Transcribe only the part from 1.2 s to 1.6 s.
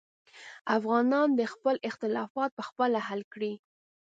دې